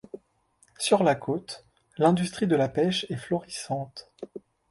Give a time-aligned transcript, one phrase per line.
[0.79, 1.63] Sur la côte,
[1.99, 4.09] l'industrie de la pêche est florissante.